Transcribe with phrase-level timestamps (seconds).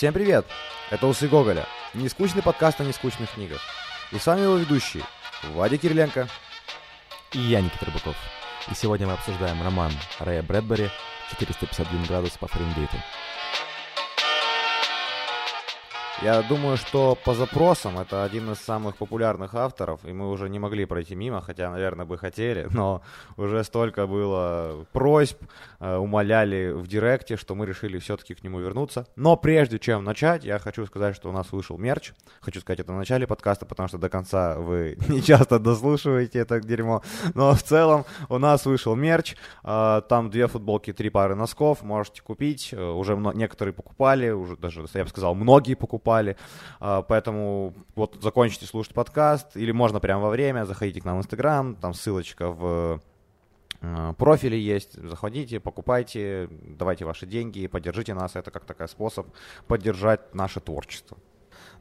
[0.00, 0.46] Всем привет!
[0.88, 3.60] Это Усы Гоголя, нескучный подкаст о нескучных книгах.
[4.12, 5.04] И с вами его ведущий
[5.52, 6.26] Вадя Кириленко.
[7.32, 8.16] И я, Никита Рыбаков.
[8.70, 10.88] И сегодня мы обсуждаем роман Рэя Брэдбери
[11.38, 12.96] «451 градус по Фаренгейту».
[16.22, 20.58] Я думаю, что по запросам это один из самых популярных авторов, и мы уже не
[20.58, 23.00] могли пройти мимо, хотя, наверное, бы хотели, но
[23.38, 25.42] уже столько было просьб,
[25.80, 29.06] э, умоляли в директе, что мы решили все-таки к нему вернуться.
[29.16, 32.12] Но прежде чем начать, я хочу сказать, что у нас вышел мерч.
[32.42, 36.60] Хочу сказать это в начале подкаста, потому что до конца вы не часто дослушиваете это
[36.60, 37.02] дерьмо.
[37.32, 39.36] Но в целом у нас вышел мерч.
[39.64, 41.82] Э, там две футболки, три пары носков.
[41.82, 42.74] Можете купить.
[42.74, 46.36] Э, уже некоторые покупали, уже даже, я бы сказал, многие покупали попали.
[46.80, 51.20] А, поэтому вот закончите слушать подкаст, или можно прямо во время, заходите к нам в
[51.20, 53.00] Инстаграм, там ссылочка в
[53.80, 59.26] э, профили есть, заходите, покупайте, давайте ваши деньги, поддержите нас, это как такой способ
[59.66, 61.16] поддержать наше творчество.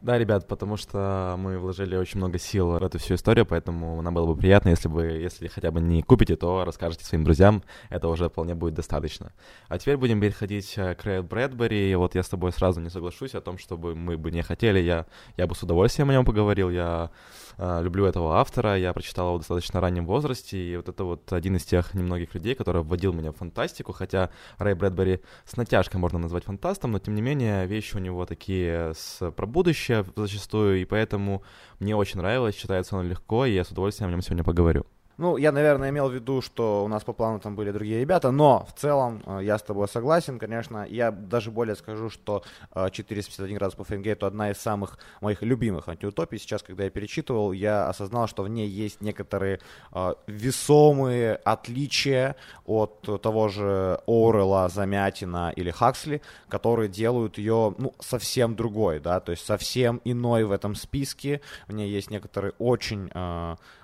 [0.01, 4.13] Да, ребят, потому что мы вложили очень много сил в эту всю историю, поэтому нам
[4.13, 8.07] было бы приятно, если бы, если хотя бы не купите, то расскажете своим друзьям, это
[8.07, 9.33] уже вполне будет достаточно.
[9.67, 13.35] А теперь будем переходить э, к Рэйл Брэдбери, вот я с тобой сразу не соглашусь
[13.35, 15.05] о том, чтобы мы бы не хотели, я,
[15.35, 17.11] я бы с удовольствием о нем поговорил, я
[17.57, 21.33] э, люблю этого автора, я прочитал его в достаточно раннем возрасте, и вот это вот
[21.33, 25.99] один из тех немногих людей, который вводил меня в фантастику, хотя Рэй Брэдбери с натяжкой
[25.99, 30.81] можно назвать фантастом, но тем не менее вещи у него такие с про будущее, зачастую,
[30.81, 31.43] и поэтому
[31.79, 34.85] мне очень нравилось, читается он легко, и я с удовольствием о нем сегодня поговорю.
[35.19, 38.31] Ну, я, наверное, имел в виду, что у нас по плану там были другие ребята,
[38.31, 40.85] но в целом э, я с тобой согласен, конечно.
[40.89, 42.41] Я даже более скажу, что
[42.73, 46.39] 451 э, градус по Фаренгейту одна из самых моих любимых антиутопий.
[46.39, 49.59] Сейчас, когда я перечитывал, я осознал, что в ней есть некоторые
[49.91, 58.55] э, весомые отличия от того же Оурелла, Замятина или Хаксли, которые делают ее ну, совсем
[58.55, 61.41] другой, да, то есть совсем иной в этом списке.
[61.67, 63.11] В ней есть некоторые очень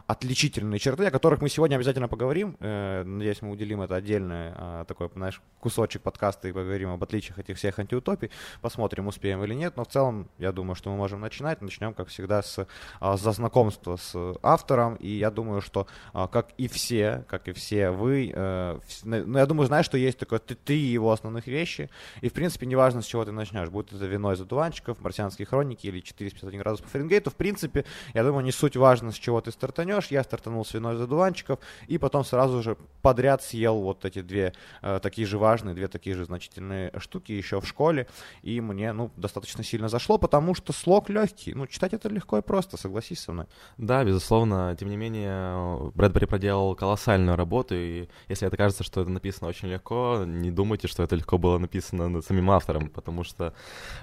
[0.08, 2.58] отличительные черты, о которых мы сегодня обязательно поговорим.
[2.60, 7.40] Э, надеюсь, мы уделим это отдельный э, такой, знаешь, кусочек подкаста и поговорим об отличиях
[7.40, 8.30] этих всех антиутопий.
[8.62, 9.78] Посмотрим, успеем или нет.
[9.78, 11.62] Но в целом, я думаю, что мы можем начинать.
[11.62, 12.68] Начнем, как всегда, с,
[13.00, 14.96] а, за знакомства с автором.
[14.98, 19.46] И я думаю, что, а, как и все, как и все вы, э, ну, я
[19.48, 21.90] думаю, знаешь, что есть такое три его основных вещи.
[22.22, 23.70] И, в принципе, неважно, с чего ты начнешь.
[23.70, 27.32] Будет это вино из одуванчиков, марсианские хроники или 451 градус по Фаренгейту.
[27.32, 30.74] В принципе, я думаю, не суть важно, с чего ты стартанешь стартанешь, я стартанул с
[30.74, 31.46] виной из
[31.88, 36.16] и потом сразу же подряд съел вот эти две э, такие же важные, две такие
[36.16, 38.08] же значительные штуки еще в школе,
[38.44, 42.42] и мне, ну, достаточно сильно зашло, потому что слог легкий, ну, читать это легко и
[42.42, 43.46] просто, согласись со мной.
[43.78, 49.10] Да, безусловно, тем не менее, Брэдбери проделал колоссальную работу, и если это кажется, что это
[49.10, 53.54] написано очень легко, не думайте, что это легко было написано самим автором, потому что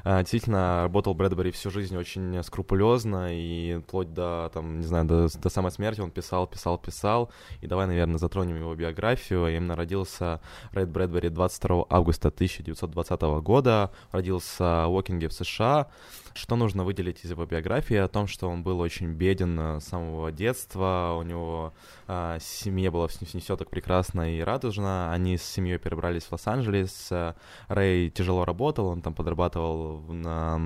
[0.05, 5.29] э, действительно работал Брэдбери всю жизнь очень скрупулезно, и вплоть до, там, не знаю, до,
[5.29, 7.31] до самой смерти он писал, писал, писал.
[7.61, 9.49] И давай, наверное, затронем его биографию.
[9.55, 10.41] Именно родился
[10.73, 13.91] Рейд Брэдбери 22 августа 1920 года.
[14.11, 15.89] Родился в Уокинге в США.
[16.35, 17.97] Что нужно выделить из его биографии?
[17.97, 21.75] О том, что он был очень беден э, с самого детства, у него
[22.09, 27.35] э, семья была все так прекрасно и радужно, они с семьей перебрались в Лос-Анджелес, э,
[27.69, 30.59] Рэй тяжело работал, он там подрабатывал, на,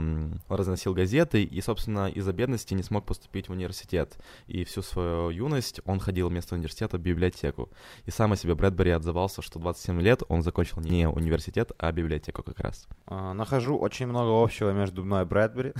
[0.48, 5.80] разносил газеты, и, собственно, из-за бедности не смог поступить в университет, и всю свою юность
[5.84, 7.70] он ходил вместо университета в библиотеку,
[8.04, 12.42] и сам о себе Брэдбери отзывался, что 27 лет он закончил не университет, а библиотеку
[12.42, 12.86] как раз.
[13.06, 15.72] А, нахожу очень много общего между мной и Брэд Брэдбери,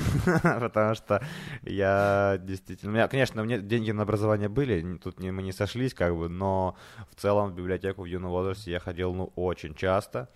[0.61, 1.23] потому что
[1.63, 2.93] я действительно...
[2.93, 6.29] У меня, конечно, мне деньги на образование были, тут не, мы не сошлись, как бы,
[6.29, 6.77] но
[7.11, 10.29] в целом в библиотеку в юном возрасте я ходил, ну, очень часто,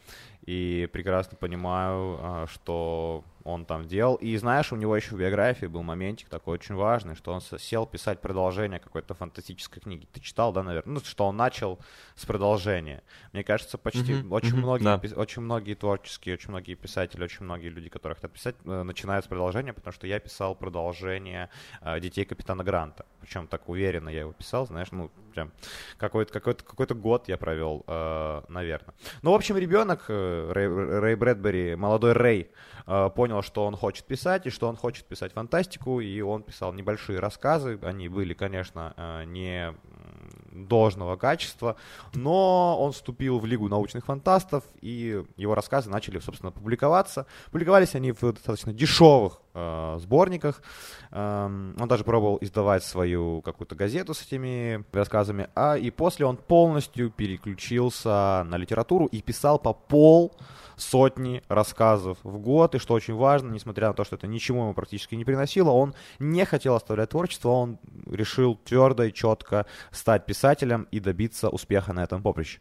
[0.47, 4.17] и прекрасно понимаю, а, что он там делал.
[4.17, 7.87] И знаешь, у него еще в биографии был моментик такой очень важный, что он сел
[7.87, 10.07] писать продолжение какой-то фантастической книги.
[10.13, 10.95] Ты читал, да, наверное?
[10.95, 11.79] Ну, что он начал
[12.17, 13.03] с продолжения.
[13.33, 14.29] Мне кажется, почти mm-hmm.
[14.31, 14.57] очень, mm-hmm.
[14.57, 15.01] многие, да.
[15.17, 19.29] очень многие творческие, очень многие писатели, очень многие люди, которые хотят писать, э, начинают с
[19.29, 21.49] продолжения, потому что я писал продолжение
[21.81, 23.07] э, «Детей капитана Гранта».
[23.21, 25.53] Причем так уверенно я его писал, знаешь, ну, прям
[25.97, 28.95] какой-то какой какой год я провел, э, наверное.
[29.23, 32.51] Ну, в общем, ребенок, э, Рэй, Рэй Брэдбери, молодой Рэй,
[32.87, 36.73] э, понял, что он хочет писать, и что он хочет писать фантастику, и он писал
[36.73, 37.79] небольшие рассказы.
[37.83, 39.75] Они были, конечно, э, не
[40.53, 41.77] должного качества,
[42.15, 47.27] но он вступил в Лигу научных фантастов, и его рассказы начали, собственно, публиковаться.
[47.51, 50.63] Публиковались они в достаточно дешевых э, сборниках.
[51.11, 55.49] Эм, он даже пробовал издавать свою какую-то газету с этими рассказами.
[55.55, 60.33] А и после он полностью переключился на литературу и писал по пол
[60.77, 64.75] сотни рассказов в год, и что очень важно, несмотря на то, что это ничему ему
[64.75, 70.89] практически не приносило, он не хотел оставлять творчество, он решил твердо и четко стать писателем
[70.91, 72.61] и добиться успеха на этом поприще.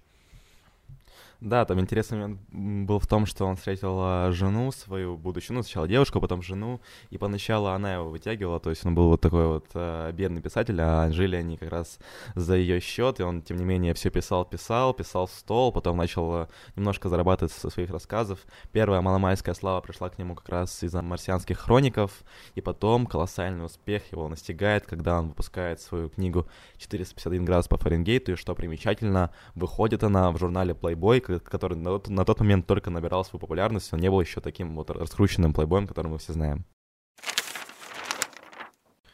[1.42, 5.88] Да, там интересный момент был в том, что он встретил жену свою будущую, ну, сначала
[5.88, 6.82] девушку, а потом жену,
[7.12, 10.78] и поначалу она его вытягивала, то есть он был вот такой вот э, бедный писатель,
[10.82, 11.98] а жили они как раз
[12.36, 15.96] за ее счет, и он, тем не менее, все писал, писал, писал в стол, потом
[15.96, 18.40] начал а, немножко зарабатывать со своих рассказов.
[18.74, 22.12] Первая маломайская слава пришла к нему как раз из-за марсианских хроников,
[22.56, 26.48] и потом колоссальный успех его настигает, когда он выпускает свою книгу
[26.80, 32.26] «451 градус по Фаренгейту», и что примечательно, выходит она в журнале Playboy, который на, на
[32.26, 36.08] тот момент только набирал свою популярность, он не был еще таким вот раскрученным плейбоем, который
[36.08, 36.66] мы все знаем.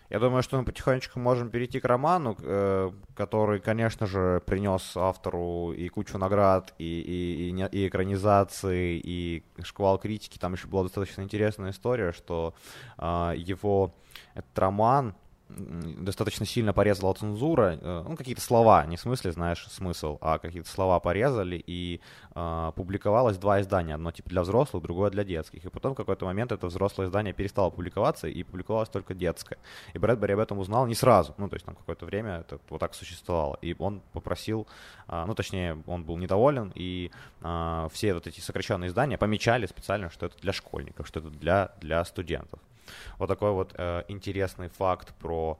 [0.10, 5.74] Я думаю, что мы потихонечку можем перейти к роману, э, который, конечно же, принес автору
[5.74, 10.38] и кучу наград, и, и, и, и экранизации, и шквал критики.
[10.38, 12.54] Там еще была достаточно интересная история, что
[13.00, 13.96] э, его
[14.36, 15.16] этот роман
[15.56, 20.70] достаточно сильно порезала цензура, э, ну, какие-то слова, не в смысле, знаешь, смысл, а какие-то
[20.70, 22.02] слова порезали, и
[22.36, 26.26] э, публиковалось два издания, одно типа для взрослых, другое для детских, и потом в какой-то
[26.26, 29.58] момент это взрослое издание перестало публиковаться, и публиковалось только детское,
[29.94, 32.80] и Брэдбери об этом узнал не сразу, ну, то есть там какое-то время это вот
[32.80, 34.68] так существовало, и он попросил,
[35.08, 37.12] э, ну, точнее, он был недоволен, и
[37.42, 41.72] э, все вот эти сокращенные издания помечали специально, что это для школьников, что это для,
[41.80, 42.60] для студентов.
[43.20, 45.60] Вот такой вот э, интересный факт про...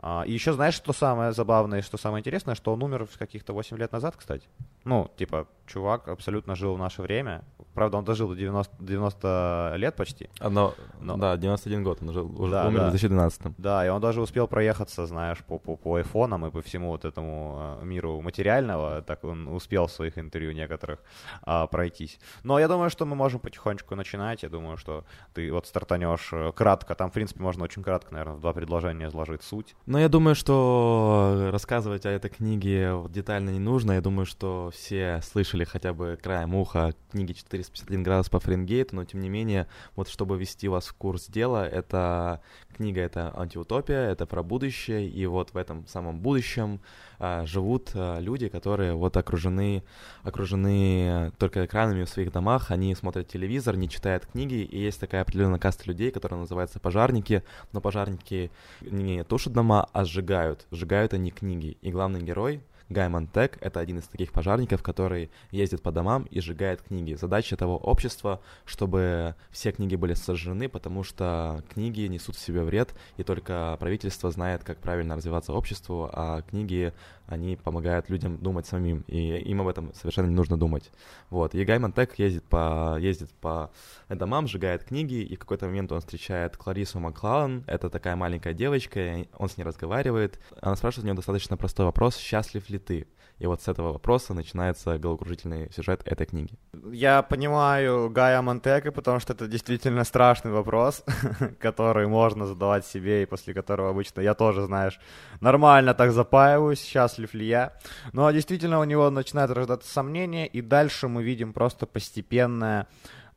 [0.00, 3.76] Э, и еще знаешь, что самое забавное, что самое интересное, что он умер каких-то 8
[3.76, 4.48] лет назад, кстати.
[4.84, 7.42] Ну, типа, чувак абсолютно жил в наше время.
[7.76, 10.30] Правда, он дожил до 90, 90 лет почти.
[10.40, 11.18] Одно, Но...
[11.18, 12.86] Да, 91 год, он жил, уже да, умер да.
[12.86, 13.42] в 2012.
[13.58, 17.04] Да, и он даже успел проехаться, знаешь, по, по, по айфонам и по всему вот
[17.04, 19.02] этому э, миру материального.
[19.02, 21.00] Так он успел в своих интервью некоторых
[21.42, 22.18] а, пройтись.
[22.44, 24.42] Но я думаю, что мы можем потихонечку начинать.
[24.42, 26.94] Я думаю, что ты вот стартанешь э, кратко.
[26.94, 29.76] Там, в принципе, можно очень кратко, наверное, в два предложения изложить суть.
[29.84, 33.92] Но я думаю, что рассказывать о этой книге детально не нужно.
[33.92, 37.34] Я думаю, что все слышали хотя бы краем уха книги
[37.66, 41.66] 451 градус по Фаренгейту, но тем не менее, вот чтобы ввести вас в курс дела,
[41.66, 42.40] это
[42.76, 46.80] книга это антиутопия, это про будущее, и вот в этом самом будущем
[47.18, 49.82] а, живут а, люди, которые вот окружены,
[50.22, 55.22] окружены только экранами в своих домах, они смотрят телевизор, не читают книги, и есть такая
[55.22, 57.42] определенная каста людей, которая называется пожарники,
[57.72, 58.50] но пожарники
[58.82, 63.98] не тушат дома, а сжигают, сжигают они книги, и главный герой— Гайман Тек— это один
[63.98, 67.14] из таких пожарников, который ездит по домам и сжигает книги.
[67.14, 72.94] Задача того общества, чтобы все книги были сожжены, потому что книги несут в себе вред,
[73.16, 76.92] и только правительство знает, как правильно развиваться обществу, а книги
[77.26, 80.90] они помогают людям думать самим, и им об этом совершенно не нужно думать.
[81.30, 83.70] Вот, и Гайман Тек ездит по, ездит по
[84.08, 89.26] домам, сжигает книги, и в какой-то момент он встречает Кларису Маклаун, это такая маленькая девочка,
[89.36, 93.06] он с ней разговаривает, она спрашивает у нее достаточно простой вопрос, счастлив ли ты?
[93.38, 96.54] И вот с этого вопроса начинается головокружительный сюжет этой книги.
[96.90, 101.04] Я понимаю Гая Монтека, потому что это действительно страшный вопрос,
[101.60, 104.98] который можно задавать себе, и после которого обычно я тоже, знаешь,
[105.40, 106.80] нормально так запаиваюсь,
[107.16, 107.72] счастлив ли я.
[108.12, 112.86] Но действительно у него начинает рождаться сомнения, и дальше мы видим просто постепенное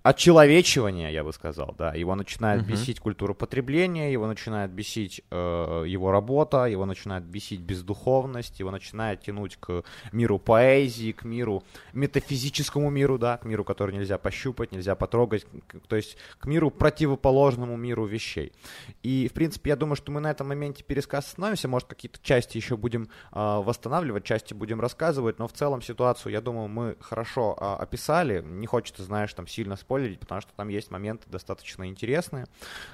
[0.09, 1.93] отчеловечивания, я бы сказал, да.
[1.93, 2.71] Его начинает uh-huh.
[2.71, 9.21] бесить культура потребления, его начинает бесить э, его работа, его начинает бесить бездуховность, его начинает
[9.21, 11.63] тянуть к миру поэзии, к миру
[11.93, 16.71] метафизическому миру, да, к миру, который нельзя пощупать, нельзя потрогать, к, то есть к миру
[16.71, 18.51] противоположному миру вещей.
[19.03, 22.57] И, в принципе, я думаю, что мы на этом моменте пересказ остановимся, может, какие-то части
[22.57, 27.55] еще будем э, восстанавливать, части будем рассказывать, но в целом ситуацию, я думаю, мы хорошо
[27.59, 28.41] э, описали.
[28.41, 32.45] Не хочется, знаешь, там сильно спойлерить, потому что там есть моменты достаточно интересные,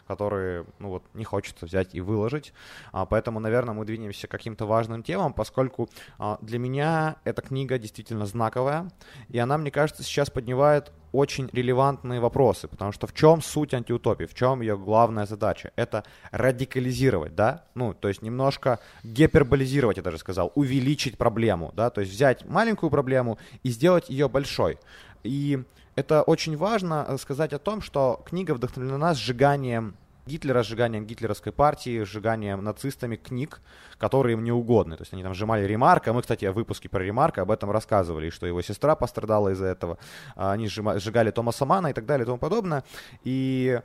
[0.08, 2.54] которые, ну вот, не хочется взять и выложить.
[2.92, 7.78] А, поэтому, наверное, мы двинемся к каким-то важным темам, поскольку а, для меня эта книга
[7.78, 8.90] действительно знаковая,
[9.30, 14.26] и она, мне кажется, сейчас поднимает очень релевантные вопросы, потому что в чем суть антиутопии,
[14.26, 15.72] в чем ее главная задача?
[15.78, 22.02] Это радикализировать, да, ну, то есть немножко гиперболизировать, я даже сказал, увеличить проблему, да, то
[22.02, 24.78] есть взять маленькую проблему и сделать ее большой.
[25.24, 25.64] И
[25.96, 29.96] это очень важно э, сказать о том, что книга вдохновлена сжиганием
[30.28, 33.62] Гитлера, сжиганием гитлеровской партии, сжиганием нацистами книг,
[34.00, 34.98] которые им не угодны.
[34.98, 36.14] То есть они там сжимали Ремарка.
[36.14, 40.00] Мы, кстати, в выпуске про Ремарка об этом рассказывали, что его сестра пострадала из-за этого.
[40.36, 42.84] А они сжигали Томаса Мана и так далее и тому подобное.
[43.24, 43.80] И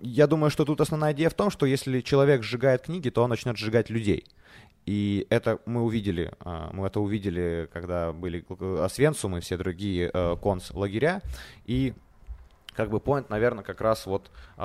[0.00, 3.30] я думаю, что тут основная идея в том, что если человек сжигает книги, то он
[3.30, 4.24] начнет сжигать людей.
[4.86, 8.44] И это мы увидели, а, мы это увидели, когда были
[8.80, 11.22] Освенцум и все другие э, концлагеря,
[11.66, 11.94] и
[12.74, 14.60] как бы point, наверное, как раз вот э,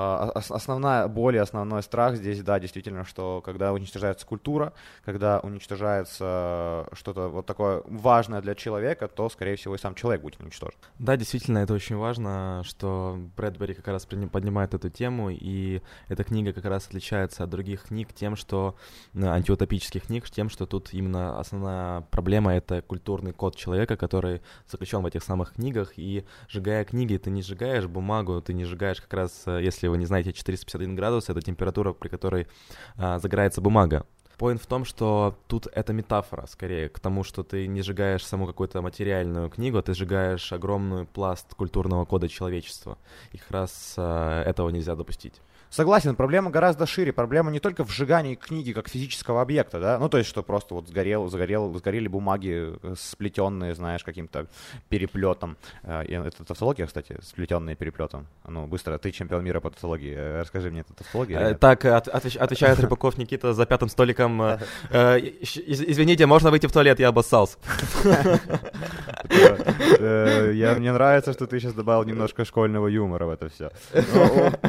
[0.50, 4.74] основная боль и основной страх здесь, да, действительно, что когда уничтожается культура,
[5.04, 10.40] когда уничтожается что-то вот такое важное для человека, то, скорее всего, и сам человек будет
[10.40, 10.78] уничтожен.
[11.00, 16.54] Да, действительно, это очень важно, что Брэдбери как раз поднимает эту тему, и эта книга
[16.54, 18.76] как раз отличается от других книг тем, что
[19.14, 25.02] э, антиутопических книг, тем, что тут именно основная проблема— это культурный код человека, который заключен
[25.02, 29.14] в этих самых книгах, и сжигая книги, ты не сжигаешь бумагу ты не сжигаешь как
[29.14, 32.48] раз, э, если вы не знаете, 451 градус— это температура, при которой
[32.96, 34.06] а, загорается бумага.
[34.38, 38.46] Поинт в том, что тут это метафора, скорее, к тому, что ты не сжигаешь саму
[38.46, 43.00] какую-то материальную книгу, ты сжигаешь огромный пласт культурного кода человечества.
[43.32, 45.42] И как раз а, этого нельзя допустить.
[45.70, 47.12] Согласен, проблема гораздо шире.
[47.12, 50.74] Проблема не только в сжигании книги как физического объекта, да, ну то есть, что просто
[50.76, 54.48] вот сгорел, сгорел, сгорели бумаги, э, сплетенные, знаешь, каким-то
[54.90, 55.58] переплетом.
[55.84, 58.28] Э, это тавтология, кстати, сплетенные переплетом.
[58.48, 60.14] Ну, быстро, ты чемпион мира по тавтологии.
[60.16, 61.54] Э, расскажи мне, это тавтология?
[61.56, 64.42] Так, от, отвечает Рыбаков Никита за пятым столиком.
[64.92, 67.58] Извините, можно выйти в туалет, я обоссался.
[69.30, 73.72] Мне нравится, что ты сейчас добавил немножко школьного юмора в это все.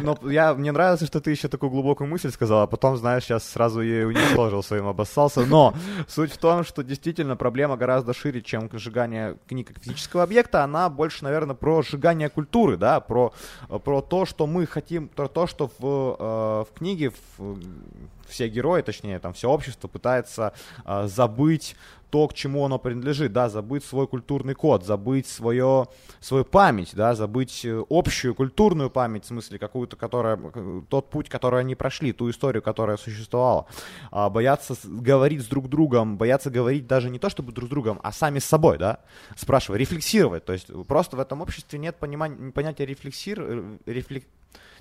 [0.03, 3.25] Но я, мне нравится нравится, что ты еще такую глубокую мысль сказал, а потом, знаешь,
[3.25, 5.47] сейчас сразу ее уничтожил своим, обоссался.
[5.47, 5.75] Но
[6.09, 10.65] суть в том, что действительно проблема гораздо шире, чем сжигание книг как физического объекта.
[10.65, 13.33] Она больше, наверное, про сжигание культуры, да, про,
[13.85, 17.59] про то, что мы хотим, про то, что в, э, в книге в,
[18.29, 20.53] все герои, точнее, там все общество пытается
[20.85, 21.77] э, забыть
[22.11, 25.89] то, к чему оно принадлежит, да, забыть свой культурный код, забыть свое,
[26.21, 30.39] свою память, да, забыть э, общую культурную память, в смысле, какую-то, которая,
[30.89, 33.67] тот путь, который они прошли, ту историю, которая существовала,
[34.11, 38.01] а, боятся говорить с друг другом, боятся говорить даже не то, чтобы друг с другом,
[38.03, 39.01] а сами с собой, да,
[39.37, 44.25] спрашивая, рефлексировать, то есть просто в этом обществе нет понимания, понятия рефлексир, э, рефлек...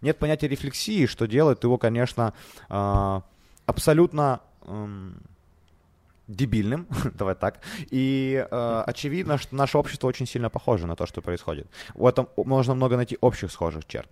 [0.02, 2.34] нет понятия рефлексии, что делает его, конечно,
[2.70, 3.24] а,
[3.66, 4.42] абсолютно
[6.28, 7.60] дебильным, давай так.
[7.92, 11.68] И э, очевидно, что наше общество очень сильно похоже на то, что происходит.
[11.96, 14.10] В этом можно много найти общих схожих черт.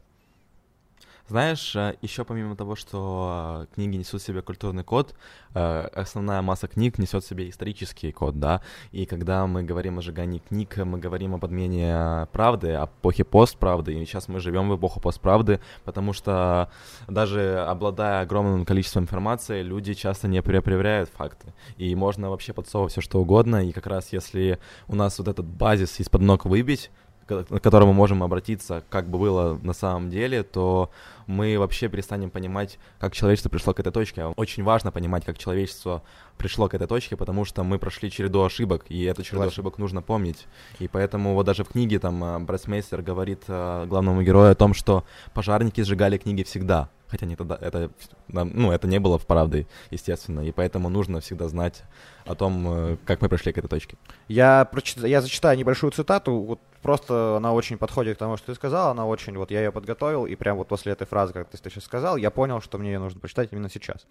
[1.27, 5.15] Знаешь, э, еще помимо того, что э, книги несут в себе культурный код,
[5.55, 10.03] э, основная масса книг несет в себе исторический код, да, и когда мы говорим о
[10.03, 14.75] сжигании книг, мы говорим об подмене правды, о эпохе постправды, и сейчас мы живем в
[14.77, 16.69] эпоху постправды, потому что
[17.07, 23.01] даже обладая огромным количеством информации, люди часто не проверяют факты, и можно вообще подсовывать все
[23.01, 26.91] что угодно, и как раз если у нас вот этот базис из-под ног выбить,
[27.27, 30.91] к которому можем обратиться, как бы было на самом деле, то
[31.27, 34.25] мы вообще перестанем понимать, как человечество пришло к этой точке.
[34.35, 36.03] Очень важно понимать, как человечество
[36.37, 39.53] пришло к этой точке, потому что мы прошли череду ошибок, и эту череду Класс.
[39.53, 40.47] ошибок нужно помнить.
[40.79, 44.73] И поэтому вот даже в книге там э, Брайсмейстер говорит э, главному герою о том,
[44.73, 45.03] что
[45.33, 46.89] пожарники сжигали книги всегда.
[47.07, 47.91] Хотя не тогда, это,
[48.27, 51.83] ну, это не было в правдой, естественно, и поэтому нужно всегда знать
[52.25, 53.95] о том, э, как мы пришли к этой точке.
[54.27, 54.97] Я, прочит...
[55.03, 59.05] я зачитаю небольшую цитату, вот просто она очень подходит к тому, что ты сказал, она
[59.05, 62.17] очень, вот я ее подготовил, и прям вот после этой фразы, как ты сейчас сказал,
[62.17, 64.05] я понял, что мне ее нужно прочитать именно сейчас.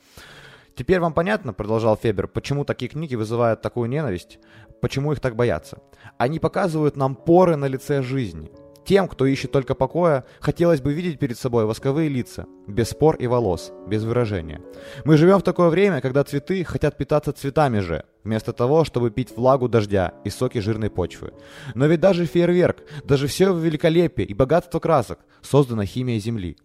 [0.75, 4.39] Теперь вам понятно, продолжал Фебер, почему такие книги вызывают такую ненависть,
[4.81, 5.79] почему их так боятся.
[6.19, 8.51] Они показывают нам поры на лице жизни–
[8.85, 13.27] тем, кто ищет только покоя, хотелось бы видеть перед собой восковые лица, без спор и
[13.27, 14.61] волос, без выражения.
[15.05, 19.35] Мы живем в такое время, когда цветы хотят питаться цветами же, вместо того, чтобы пить
[19.37, 21.33] влагу дождя и соки жирной почвы.
[21.75, 26.57] Но ведь даже фейерверк, даже все великолепие и богатство красок создано химией Земли.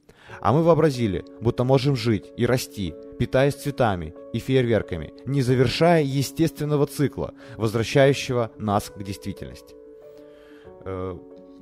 [0.42, 6.88] А мы вообразили, будто можем жить и расти, питаясь цветами и фейерверками, не завершая естественного
[6.88, 9.76] цикла, возвращающего нас к действительности.
[10.86, 11.18] Э,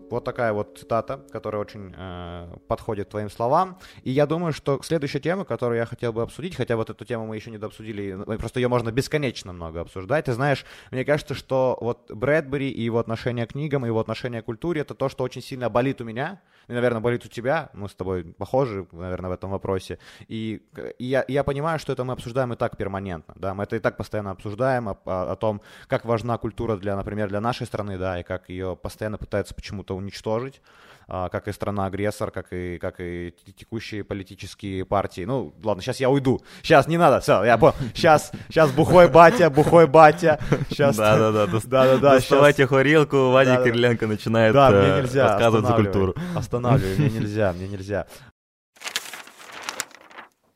[0.09, 3.77] вот такая вот цитата, которая очень э, подходит твоим словам.
[4.03, 7.27] И я думаю, что следующая тема, которую я хотел бы обсудить, хотя вот эту тему
[7.27, 10.25] мы еще не дообсудили, просто ее можно бесконечно много обсуждать.
[10.25, 14.41] Ты знаешь, мне кажется, что вот Брэдбери и его отношение к книгам, и его отношение
[14.41, 16.41] к культуре, это то, что очень сильно болит у меня,
[16.75, 17.69] наверное, болит у тебя.
[17.73, 19.99] Мы с тобой похожи, наверное, в этом вопросе.
[20.27, 20.61] И,
[20.99, 23.33] и, я, я понимаю, что это мы обсуждаем и так перманентно.
[23.37, 23.53] Да?
[23.53, 27.29] Мы это и так постоянно обсуждаем, о, о, о том, как важна культура, для, например,
[27.29, 30.61] для нашей страны, да, и как ее постоянно пытаются почему-то уничтожить,
[31.07, 35.21] как и страна-агрессор, как и, как и текущие политические партии.
[35.21, 36.41] Ну, ладно, сейчас я уйду.
[36.61, 37.75] Сейчас не надо, все, я понял.
[37.93, 40.39] Сейчас, сейчас бухой батя, бухой батя.
[40.69, 40.97] Сейчас...
[40.97, 42.15] Да-да-да, да-да-да.
[42.15, 46.15] Доставайте хорилку, Ваня Кириленко начинает да, мне э, нельзя, рассказывать за культуру.
[46.35, 48.05] Останавливай, мне нельзя, мне нельзя.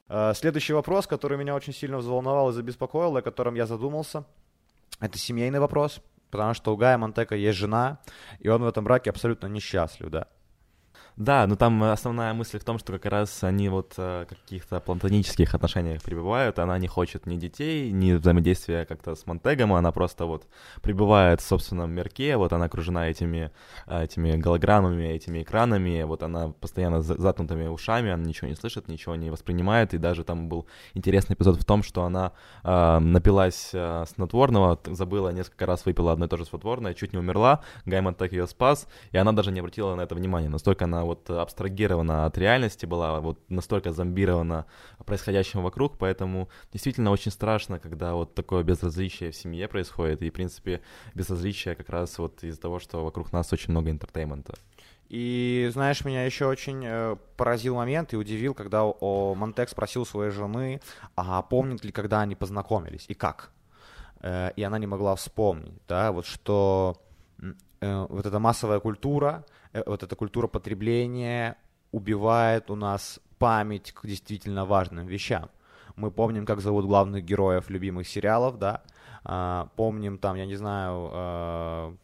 [0.09, 4.25] Э, следующий вопрос, который меня очень сильно взволновал и забеспокоил, о котором я задумался,
[4.99, 7.99] это семейный вопрос, потому что у Гая Монтека есть жена,
[8.39, 10.27] и он в этом браке абсолютно несчастлив, да.
[11.17, 14.79] Да, но там основная мысль в том, что как раз они вот э, в каких-то
[14.79, 20.25] платонических отношениях пребывают, она не хочет ни детей, ни взаимодействия как-то с Монтегом, она просто
[20.25, 20.47] вот
[20.81, 23.51] пребывает в собственном мирке, вот она окружена этими,
[23.87, 28.87] э, этими голограммами, этими экранами, вот она постоянно с затнутыми ушами, она ничего не слышит,
[28.87, 32.31] ничего не воспринимает, и даже там был интересный эпизод в том, что она
[32.63, 37.19] э, напилась э, снотворного, забыла, несколько раз выпила одно и то же снотворное, чуть не
[37.19, 41.00] умерла, Гай Монтег ее спас, и она даже не обратила на это внимания, настолько она
[41.05, 44.65] вот абстрагирована от реальности была, вот настолько зомбирована
[45.05, 50.33] происходящим вокруг, поэтому действительно очень страшно, когда вот такое безразличие в семье происходит, и, в
[50.33, 50.81] принципе,
[51.13, 54.53] безразличие как раз вот из-за того, что вокруг нас очень много entertainment а.
[55.09, 60.31] И знаешь, меня еще очень э, поразил момент и удивил, когда о, Монтег спросил своей
[60.31, 60.79] жены,
[61.15, 63.51] а помнит ли, когда они познакомились и как.
[64.21, 66.95] Э, и она не могла вспомнить, да, вот что
[67.81, 71.57] вот эта массовая культура, Э, вот эта культура потребления
[71.91, 75.49] убивает у нас память к действительно важным вещам.
[75.95, 78.81] Мы помним, как зовут главных героев любимых сериалов, да,
[79.23, 81.95] а, помним там, я не знаю, а,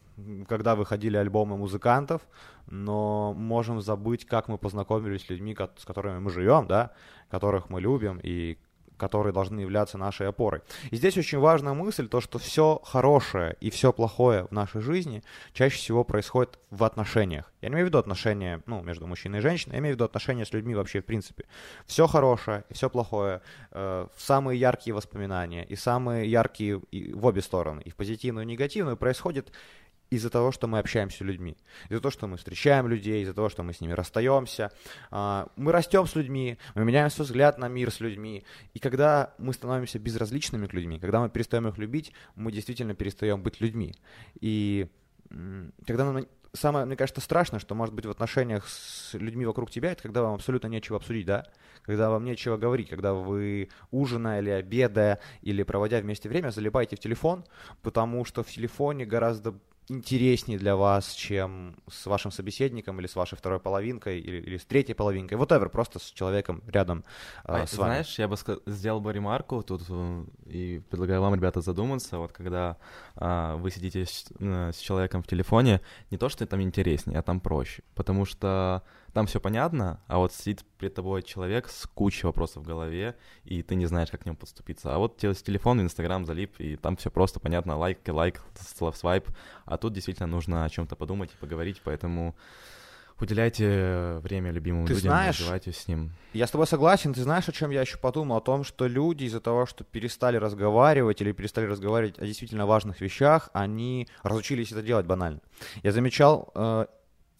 [0.46, 2.20] когда выходили альбомы музыкантов,
[2.66, 6.90] но можем забыть, как мы познакомились с людьми, с которыми мы живем, да,
[7.30, 8.58] которых мы любим и
[8.98, 10.60] которые должны являться нашей опорой.
[10.90, 15.22] И здесь очень важная мысль, то, что все хорошее и все плохое в нашей жизни
[15.52, 17.50] чаще всего происходит в отношениях.
[17.62, 20.04] Я не имею в виду отношения ну, между мужчиной и женщиной, я имею в виду
[20.04, 21.44] отношения с людьми вообще в принципе.
[21.86, 23.40] Все хорошее и все плохое,
[23.70, 28.48] э, самые яркие воспоминания и самые яркие и в обе стороны, и в позитивную, и
[28.48, 29.52] негативную, происходит
[30.10, 31.56] из-за того, что мы общаемся с людьми,
[31.88, 34.70] из-за того, что мы встречаем людей, из-за того, что мы с ними расстаемся.
[35.10, 38.44] А, мы растем с людьми, мы меняем свой взгляд на мир с людьми.
[38.74, 43.42] И когда мы становимся безразличными к людьми, когда мы перестаем их любить, мы действительно перестаем
[43.42, 43.94] быть людьми.
[44.40, 44.88] И
[45.86, 49.92] когда нам самое, мне кажется, страшно, что может быть в отношениях с людьми вокруг тебя,
[49.92, 51.46] это когда вам абсолютно нечего обсудить, да?
[51.82, 57.00] Когда вам нечего говорить, когда вы ужиная или обедая, или проводя вместе время, залипаете в
[57.00, 57.44] телефон,
[57.82, 59.54] потому что в телефоне гораздо
[59.90, 64.64] интереснее для вас, чем с вашим собеседником или с вашей второй половинкой или, или с
[64.64, 67.04] третьей половинкой, whatever, просто с человеком рядом
[67.44, 67.90] э, с вами.
[67.90, 72.76] Знаешь, я бы сделал бы ремарку тут э, и предлагаю вам, ребята, задуматься, вот когда
[73.16, 77.22] э, вы сидите с, э, с человеком в телефоне, не то, что там интереснее, а
[77.22, 82.26] там проще, потому что там все понятно, а вот сидит перед тобой человек с кучей
[82.26, 84.94] вопросов в голове, и ты не знаешь, как к нему подступиться.
[84.94, 88.42] А вот с телефон, Инстаграм залип, и там все просто понятно, лайк, лайк,
[88.94, 89.28] свайп,
[89.64, 92.34] а тут действительно нужно о чем-то подумать и поговорить, поэтому
[93.20, 96.12] уделяйте время любимым ты людям, знаешь, называйте с ним.
[96.32, 97.12] Я с тобой согласен.
[97.12, 98.36] Ты знаешь, о чем я еще подумал?
[98.36, 103.00] О том, что люди из-за того, что перестали разговаривать или перестали разговаривать о действительно важных
[103.00, 105.40] вещах, они разучились это делать банально.
[105.82, 106.86] Я замечал э,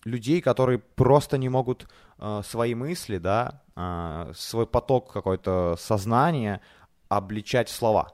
[0.05, 1.87] людей, которые просто не могут
[2.19, 6.61] э, свои мысли, да, э, свой поток какой-то сознания
[7.09, 8.13] обличать слова.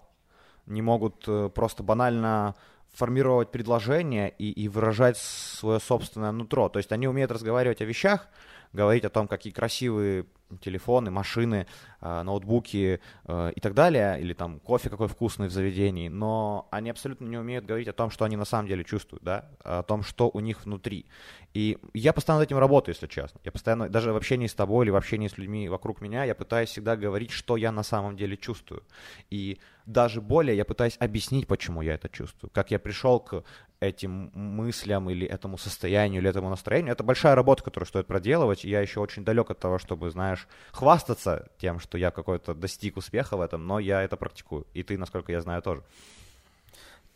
[0.66, 2.54] Не могут э, просто банально
[2.92, 6.68] формировать предложения и, и выражать свое собственное нутро.
[6.68, 8.28] То есть они умеют разговаривать о вещах,
[8.72, 10.26] говорить о том, какие красивые
[10.58, 11.66] телефоны, машины,
[12.00, 16.90] э, ноутбуки э, и так далее, или там кофе какой вкусный в заведении, но они
[16.90, 20.02] абсолютно не умеют говорить о том, что они на самом деле чувствуют, да, о том,
[20.02, 21.06] что у них внутри.
[21.54, 23.40] И я постоянно над этим работаю, если честно.
[23.44, 26.34] Я постоянно, даже в общении с тобой или в общении с людьми вокруг меня, я
[26.34, 28.82] пытаюсь всегда говорить, что я на самом деле чувствую.
[29.30, 33.44] И даже более я пытаюсь объяснить, почему я это чувствую, как я пришел к
[33.80, 36.92] этим мыслям или этому состоянию или этому настроению.
[36.92, 40.43] Это большая работа, которую стоит проделывать, и я еще очень далек от того, чтобы, знаешь,
[40.72, 44.98] хвастаться тем, что я какой-то достиг успеха в этом, но я это практикую, и ты,
[44.98, 45.82] насколько я знаю, тоже.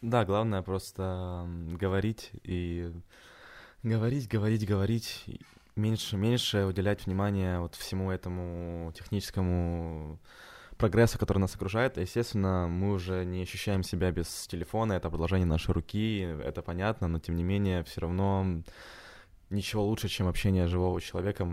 [0.00, 1.46] Да, главное просто
[1.80, 2.92] говорить и
[3.82, 5.24] говорить, говорить, говорить,
[5.74, 10.18] меньше, меньше уделять внимание вот всему этому техническому
[10.76, 11.96] прогрессу, который нас окружает.
[11.96, 17.18] Естественно, мы уже не ощущаем себя без телефона, это продолжение нашей руки, это понятно, но
[17.18, 18.62] тем не менее все равно
[19.50, 21.46] ничего лучше, чем общение живого человека,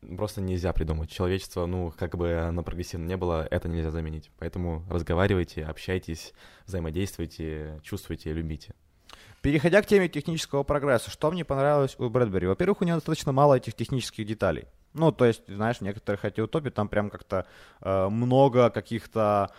[0.00, 1.10] просто нельзя придумать.
[1.10, 4.30] Человечество, ну, как бы оно прогрессивно не было, это нельзя заменить.
[4.38, 6.32] Поэтому разговаривайте, общайтесь,
[6.66, 8.74] взаимодействуйте, чувствуйте, любите.
[9.40, 12.46] Переходя к теме технического прогресса, что мне понравилось у Брэдбери?
[12.46, 14.66] Во-первых, у него достаточно мало этих технических деталей.
[14.94, 17.46] Ну, то есть, знаешь, в некоторых эти утопии там прям как-то
[17.80, 19.52] э, много каких-то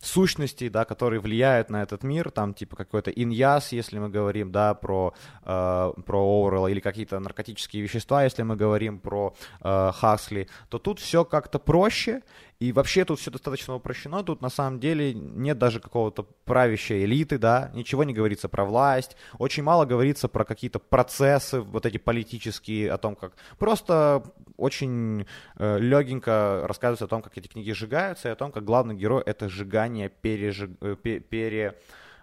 [0.00, 4.74] сущностей, да, которые влияют на этот мир, там типа какой-то иньяс, если мы говорим, да,
[4.74, 10.78] про, э, про Оуэлла, или какие-то наркотические вещества, если мы говорим про э, Хасли, то
[10.78, 12.22] тут все как-то проще,
[12.58, 17.36] и вообще тут все достаточно упрощено, тут на самом деле нет даже какого-то правящей элиты,
[17.38, 22.90] да, ничего не говорится про власть, очень мало говорится про какие-то процессы, вот эти политические,
[22.92, 24.22] о том, как просто
[24.56, 25.26] очень
[25.58, 29.15] э, легенько рассказывается о том, как эти книги сжигаются, и о том, как главный герой
[29.24, 30.70] это сжигание пережиг...
[30.80, 31.78] Э, пере...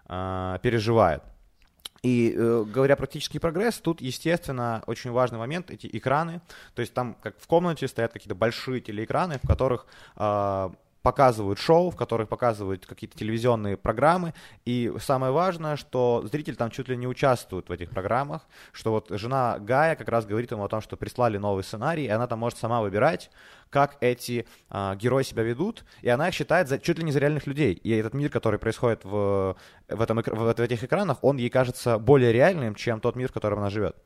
[0.08, 1.24] э, переживает.
[2.04, 6.42] И э, говоря про практический прогресс, тут, естественно, очень важный момент эти экраны.
[6.76, 9.86] То есть там, как в комнате, стоят какие-то большие телеэкраны, в которых
[10.18, 10.70] э,
[11.04, 14.34] показывают шоу, в которых показывают какие-то телевизионные программы.
[14.66, 19.10] И самое важное, что зритель там чуть ли не участвует в этих программах, что вот
[19.12, 22.40] жена Гая как раз говорит ему о том, что прислали новый сценарий, и она там
[22.40, 23.30] может сама выбирать,
[23.70, 27.20] как эти а, герои себя ведут, и она их считает за, чуть ли не за
[27.20, 27.74] реальных людей.
[27.74, 29.58] И этот мир, который происходит в,
[29.90, 33.34] в, этом, в, в этих экранах, он ей кажется более реальным, чем тот мир, в
[33.34, 33.98] котором она живет.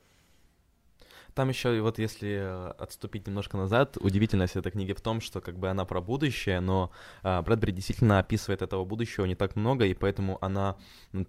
[1.38, 5.60] Там еще, вот если э, отступить немножко назад, удивительность этой книги в том, что как
[5.60, 6.89] бы она про будущее, но
[7.21, 10.78] э, Брэдбери действительно описывает этого будущего не так много, и поэтому она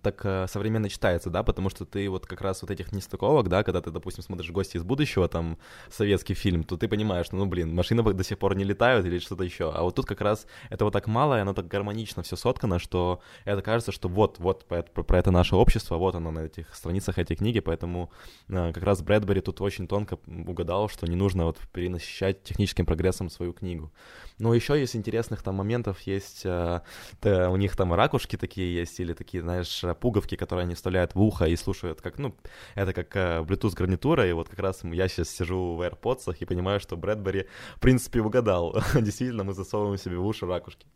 [0.00, 3.62] так э, современно читается, да, потому что ты вот как раз вот этих нестыковок, да,
[3.62, 5.58] когда ты, допустим, смотришь «Гости из будущего», там,
[5.90, 9.44] советский фильм, то ты понимаешь, ну, блин, машины до сих пор не летают или что-то
[9.44, 12.78] еще, а вот тут как раз этого так мало, и оно так гармонично все соткано,
[12.78, 16.74] что это кажется, что вот, вот про, про это наше общество, вот оно на этих
[16.74, 18.10] страницах этой книги, поэтому
[18.48, 23.30] э, как раз Брэдбери тут очень тонко угадал, что не нужно вот перенасыщать техническим прогрессом
[23.30, 23.92] свою книгу.
[24.38, 26.80] Но еще из интересных там моментов есть, э,
[27.22, 31.46] у них там ракушки такие есть, или такие, знаешь, пуговки, которые они вставляют в ухо
[31.46, 32.34] и слушают, как, ну,
[32.74, 36.44] это как э, Bluetooth гарнитура, и вот как раз я сейчас сижу в AirPods и
[36.44, 38.76] понимаю, что Брэдбери, в принципе, угадал.
[38.94, 40.86] Действительно, мы засовываем себе в уши ракушки.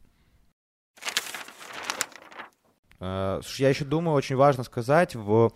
[3.02, 5.50] Э, слушай, я еще думаю, очень важно сказать в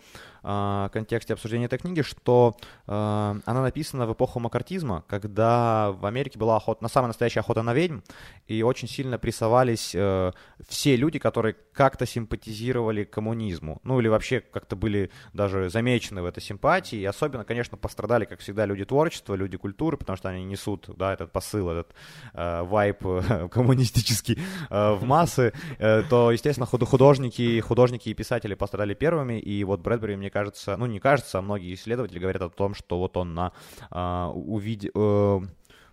[0.47, 2.55] э, контексте обсуждения этой книги, что
[2.87, 7.61] э, она написана в эпоху макартизма, когда в Америке была охота, на самая настоящая охота
[7.61, 7.99] на ведьм,
[8.47, 10.31] и очень сильно прессовались э,
[10.67, 16.41] все люди, которые как-то симпатизировали коммунизму, ну или вообще как-то были даже замечены в этой
[16.41, 20.89] симпатии, и особенно, конечно, пострадали, как всегда, люди творчества, люди культуры, потому что они несут,
[20.97, 21.93] да, этот посыл, этот
[22.33, 22.99] э, вайп
[23.51, 29.81] коммунистический э, в массы, э, то, естественно, художники, художники и писатели пострадали первыми, и вот
[29.81, 30.36] Брэдбери, мне кажется,
[30.77, 33.51] ну не кажется, а многие исследователи говорят о том, что вот он на
[33.91, 34.91] э, увид...
[34.93, 35.39] э,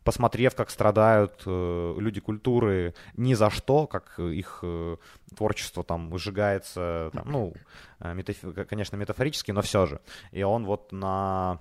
[0.05, 4.97] посмотрев, как страдают э, люди культуры ни за что, как их э,
[5.35, 7.55] творчество там сжигается, там, ну,
[8.01, 8.37] э, метаф...
[8.69, 10.01] конечно, метафорически, но все же.
[10.31, 11.59] И он вот на а,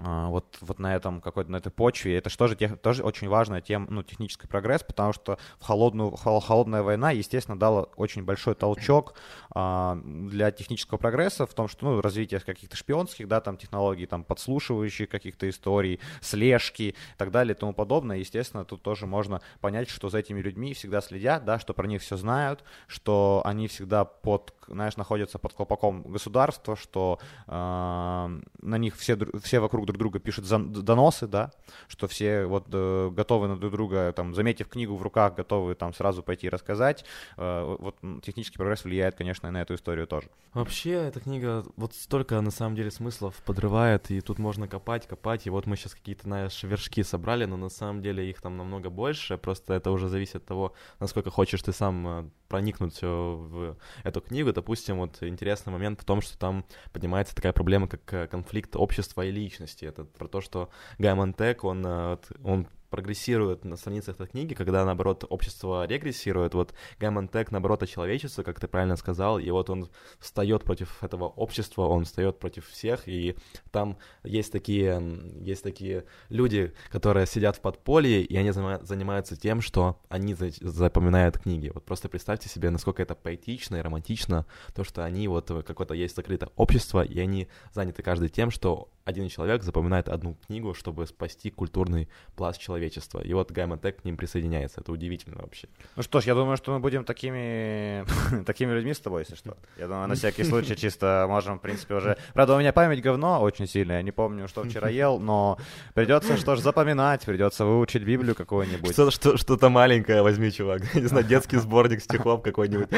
[0.00, 2.16] вот, вот на этом какой-то на этой почве.
[2.16, 6.10] Это что же тех, тоже очень важная тема, ну, технический прогресс, потому что в холодную,
[6.12, 9.14] холодная война, естественно, дала очень большой толчок
[9.54, 14.24] а, для технического прогресса в том, что, ну, развитие каких-то шпионских, да, там, технологий, там,
[14.24, 18.16] подслушивающих каких-то историй, слежки и так далее и тому подобное.
[18.16, 22.00] Естественно, тут тоже можно понять, что за этими людьми всегда следят, да, что про них
[22.00, 28.96] все знают, что они всегда под, знаешь, находятся под колпаком государства, что э, на них
[28.96, 31.52] все, все вокруг друг друга пишут доносы, да,
[31.88, 35.94] что все вот э, готовы на друг друга, там, заметив книгу в руках, готовы там
[35.94, 37.04] сразу пойти рассказать.
[37.36, 40.28] Э, вот технический прогресс влияет, конечно, на эту историю тоже.
[40.54, 45.46] Вообще, эта книга вот столько, на самом деле, смыслов подрывает, и тут можно копать, копать,
[45.46, 48.90] и вот мы сейчас какие-то, знаешь, вершки собрали, но на самом деле их там намного
[48.90, 54.20] больше, просто это уже зависит от того, насколько хочешь ты сам э, проникнуть в эту
[54.20, 54.52] книгу.
[54.52, 59.30] Допустим, вот интересный момент в том, что там поднимается такая проблема, как конфликт общества и
[59.30, 59.86] личности.
[59.86, 64.84] Это про то, что Гай Монтек, он, э, он прогрессирует на страницах этой книги, когда,
[64.84, 66.54] наоборот, общество регрессирует.
[66.54, 71.24] Вот Гаймон Тек, наоборот, человечество, как ты правильно сказал, и вот он встает против этого
[71.24, 73.36] общества, он встает против всех, и
[73.70, 75.02] там есть такие,
[75.40, 81.70] есть такие люди, которые сидят в подполье, и они занимаются тем, что они запоминают книги.
[81.72, 86.16] Вот просто представьте себе, насколько это поэтично и романтично, то, что они вот какое-то есть
[86.16, 91.50] закрытое общество, и они заняты каждый тем, что один человек запоминает одну книгу, чтобы спасти
[91.50, 93.20] культурный пласт человечества.
[93.20, 94.80] И вот Гаймон Тек к ним присоединяется.
[94.80, 95.68] Это удивительно вообще.
[95.96, 98.04] Ну что ж, я думаю, что мы будем такими,
[98.44, 99.56] такими людьми с тобой, если что.
[99.78, 102.16] Я думаю, на всякий случай чисто можем, в принципе, уже...
[102.34, 103.96] Правда, у меня память говно очень сильная.
[103.96, 105.58] Я не помню, что вчера ел, но
[105.94, 108.92] придется что ж запоминать, придется выучить Библию какую-нибудь.
[108.92, 110.94] Что, что, что-то маленькое возьми, чувак.
[110.94, 112.88] Не знаю, детский сборник стихов какой-нибудь.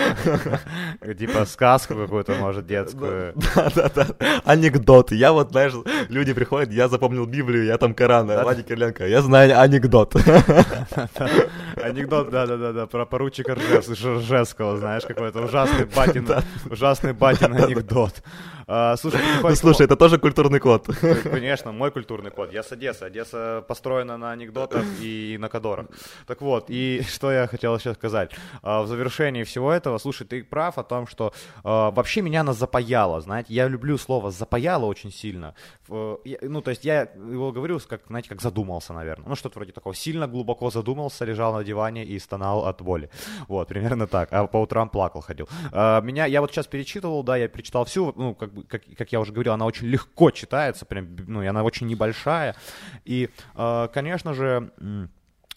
[1.19, 3.35] Типа сказку какую-то, может, детскую.
[3.55, 4.07] Да-да-да.
[4.45, 5.15] Анекдоты.
[5.15, 5.73] Я вот, знаешь,
[6.09, 8.43] Люди приходят, я запомнил Библию, я там Коран, да?
[8.43, 10.15] Владик Кириленко, я знаю анекдот.
[11.83, 16.29] Анекдот, да-да-да, про поручика Ржевского, знаешь, какой-то ужасный батин,
[16.71, 18.23] ужасный батин анекдот.
[18.67, 20.89] А, слушай, ну, слушай, это тоже культурный код.
[21.23, 22.53] Конечно, мой культурный код.
[22.53, 23.03] Я с Одессы.
[23.03, 25.87] Одесса построена на анекдотах и на кадорах.
[26.27, 28.33] Так вот, и что я хотел сейчас сказать.
[28.63, 31.33] А, в завершении всего этого, слушай, ты прав о том, что
[31.65, 33.53] а, вообще меня она запаяло, знаете.
[33.55, 35.55] Я люблю слово «запаяло» очень сильно.
[35.89, 39.29] Ну, то есть я его говорю, как, знаете, как задумался, наверное.
[39.29, 39.95] Ну, что-то вроде такого.
[39.95, 43.11] Сильно глубоко задумался, лежал на диване и стонал от боли.
[43.49, 44.29] Вот, примерно так.
[44.33, 45.49] А по утрам плакал, ходил.
[45.73, 49.21] Меня, я вот сейчас перечитывал, да, я перечитал всю, ну, как бы, как, как я
[49.21, 52.57] уже говорил, она очень легко читается, прям, ну, и она очень небольшая.
[53.05, 54.73] И, э, конечно же,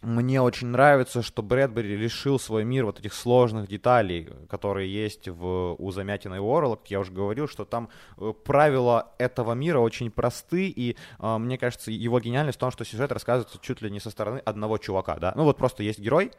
[0.06, 5.76] мне очень нравится, что Брэдбери решил свой мир вот этих сложных деталей, которые есть в,
[5.80, 6.76] у Замятина и.
[6.76, 11.58] Как я уже говорил, что там э, правила этого мира очень просты, и э, мне
[11.58, 15.16] кажется, его гениальность в том, что сюжет рассказывается чуть ли не со стороны одного чувака,
[15.16, 15.34] да.
[15.36, 16.32] Ну вот просто есть герой,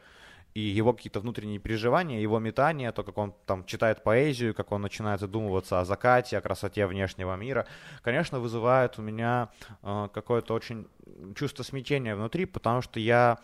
[0.57, 4.81] и его какие-то внутренние переживания, его метания, то, как он там читает поэзию, как он
[4.81, 7.67] начинает задумываться о закате, о красоте внешнего мира,
[8.01, 9.49] конечно, вызывает у меня
[9.83, 10.87] э, какое-то очень
[11.35, 13.37] чувство смятения внутри, потому что я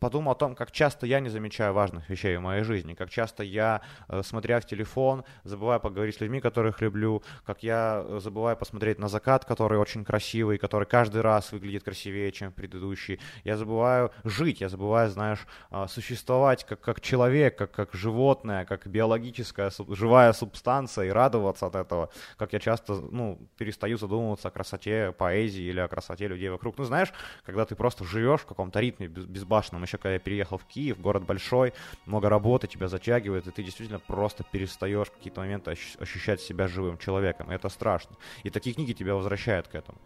[0.00, 3.42] подумал о том, как часто я не замечаю важных вещей в моей жизни, как часто
[3.42, 8.56] я, э, смотря в телефон, забываю поговорить с людьми, которых люблю, как я э, забываю
[8.56, 13.20] посмотреть на закат, который очень красивый, который каждый раз выглядит красивее, чем предыдущий.
[13.44, 18.86] Я забываю жить, я забываю, знаешь, э, существовать как, как человек, как, как животное, как
[18.86, 25.12] биологическая живая субстанция и радоваться от этого, как я часто, ну, перестаю задумываться о красоте
[25.12, 26.78] поэзии или о красоте людей вокруг.
[26.78, 27.12] Ну, знаешь,
[27.44, 31.00] когда ты просто живешь в каком-то ритме безбашенном, там еще когда я переехал в Киев,
[31.00, 31.72] город большой,
[32.04, 37.52] много работы, тебя затягивает, и ты действительно просто перестаешь какие-то моменты ощущать себя живым человеком.
[37.52, 38.16] И это страшно.
[38.42, 39.98] И такие книги тебя возвращают к этому.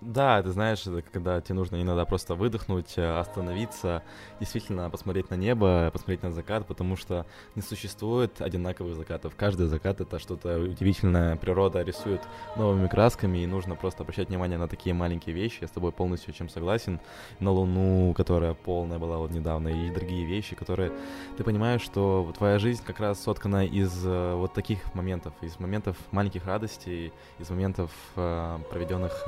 [0.00, 4.04] Да, ты знаешь, это когда тебе нужно иногда просто выдохнуть, э, остановиться,
[4.38, 9.34] действительно посмотреть на небо, посмотреть на закат, потому что не существует одинаковых закатов.
[9.34, 12.20] Каждый закат— это что-то удивительное, природа рисует
[12.54, 15.58] новыми красками, и нужно просто обращать внимание на такие маленькие вещи.
[15.62, 17.00] Я с тобой полностью чем согласен.
[17.40, 20.92] На Луну, которая полная была вот недавно, и другие вещи, которые
[21.36, 25.96] ты понимаешь, что твоя жизнь как раз соткана из э, вот таких моментов, из моментов
[26.12, 29.24] маленьких радостей, из моментов, э, проведенных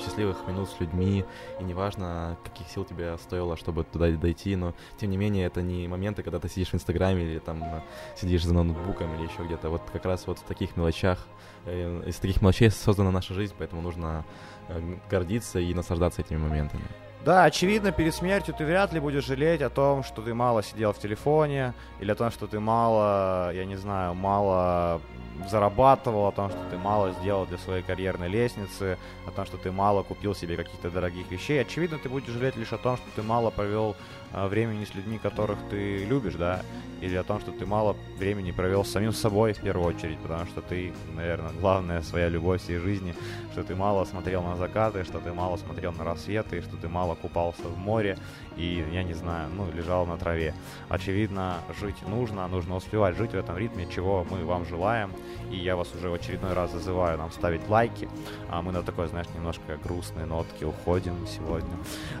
[0.00, 1.24] счастливых минут с людьми,
[1.60, 5.88] и неважно, каких сил тебе стоило, чтобы туда дойти, но тем не менее это не
[5.88, 7.82] моменты, когда ты сидишь в Инстаграме или там
[8.16, 9.70] сидишь за ноутбуком или еще где-то.
[9.70, 11.26] Вот как раз вот в таких мелочах,
[11.66, 14.24] э, из таких мелочей создана наша жизнь, поэтому нужно
[14.68, 16.84] э, гордиться и наслаждаться этими моментами.
[17.24, 20.94] Да, очевидно, перед смертью ты вряд ли будешь жалеть о том, что ты мало сидел
[20.94, 25.02] в телефоне, или о том, что ты мало, я не знаю, мало
[25.48, 29.70] зарабатывал, о том, что ты мало сделал для своей карьерной лестницы, о том, что ты
[29.70, 31.60] мало купил себе каких-то дорогих вещей.
[31.60, 33.96] Очевидно, ты будешь жалеть лишь о том, что ты мало провел
[34.32, 36.62] времени с людьми, которых ты любишь, да,
[37.00, 40.46] или о том, что ты мало времени провел с самим собой в первую очередь, потому
[40.46, 43.14] что ты, наверное, главная своя любовь всей жизни,
[43.52, 47.14] что ты мало смотрел на закаты, что ты мало смотрел на рассветы, что ты мало
[47.14, 48.18] купался в море
[48.56, 50.54] и, я не знаю, ну, лежал на траве.
[50.88, 55.12] Очевидно, жить нужно, нужно успевать жить в этом ритме, чего мы вам желаем,
[55.50, 58.08] и я вас уже в очередной раз зазываю нам ставить лайки,
[58.50, 61.70] а мы на такой, знаешь, немножко грустной нотке уходим сегодня.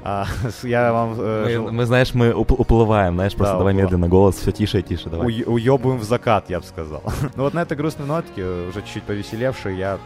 [0.02, 0.26] А,
[0.62, 1.14] я вам...
[1.18, 3.84] Э, мы, мы, знаешь, мы уплываем, знаешь, просто да, давай уплыв...
[3.84, 5.26] медленно голос, все тише и тише, давай.
[5.26, 7.02] У, уебываем в закат, я бы сказал.
[7.36, 9.98] ну вот на этой грустной нотке, уже чуть-чуть повеселевший, я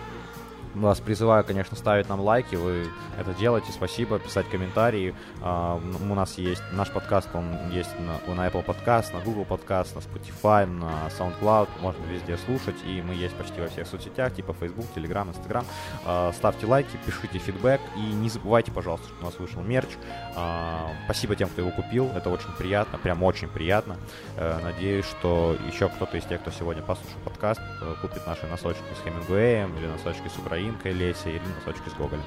[0.83, 2.87] вас призываю, конечно, ставить нам лайки, вы
[3.19, 5.15] это делаете, спасибо, писать комментарии.
[5.41, 9.95] Uh, у нас есть наш подкаст, он есть на, на Apple Podcast, на Google Podcast,
[9.95, 14.55] на Spotify, на SoundCloud, можно везде слушать, и мы есть почти во всех соцсетях, типа
[14.59, 15.65] Facebook, Telegram, Instagram.
[16.05, 19.89] Uh, ставьте лайки, пишите фидбэк, и не забывайте, пожалуйста, что у нас вышел мерч.
[20.37, 23.97] Uh, спасибо тем, кто его купил, это очень приятно, прям очень приятно.
[24.37, 28.83] Э, надеюсь, что еще кто-то из тех, кто сегодня послушал подкаст, э, купит наши носочки
[28.99, 32.23] с Хемингуэем или носочки с Украины, Украинкой Леся или носочки с Гоголем.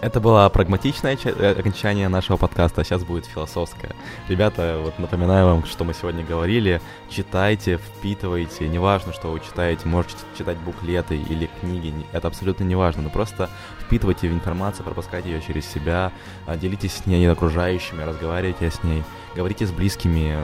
[0.00, 3.94] Это было прагматичное э, окончание нашего подкаста, а сейчас будет философское.
[4.28, 6.80] Ребята, вот напоминаю вам, что мы сегодня говорили.
[7.10, 8.66] Читайте, впитывайте.
[8.66, 11.92] Неважно, что вы читаете, можете читать буклеты или книги.
[12.12, 13.02] Это абсолютно неважно.
[13.02, 16.12] Но просто впитывайте информацию, пропускайте ее через себя,
[16.56, 19.02] делитесь с ней окружающими, разговаривайте с ней,
[19.36, 20.34] говорите с близкими,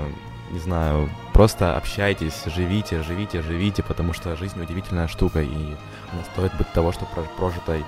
[0.51, 5.77] не знаю, просто общайтесь, живите, живите, живите, потому что жизнь удивительная штука, и
[6.13, 7.07] она стоит быть того, что
[7.37, 7.85] прожитой.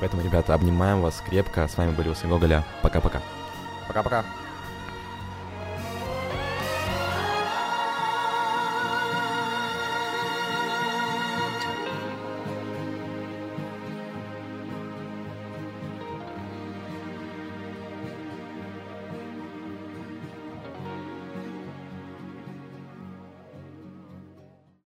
[0.00, 1.66] Поэтому, ребята, обнимаем вас крепко.
[1.66, 2.64] С вами были Усы Гоголя.
[2.82, 3.20] Пока-пока.
[3.88, 4.24] Пока-пока.